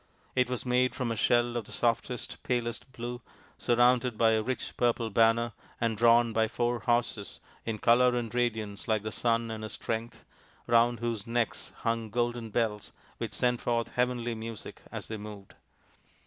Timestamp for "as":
14.91-15.07